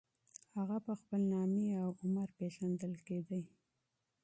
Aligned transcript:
هغه 0.57 0.77
په 0.85 0.93
خپل 0.99 1.21
نامې 1.33 1.67
او 1.83 1.89
عمر 2.03 2.29
پېژندل 2.37 2.93
کېدی. 3.07 3.43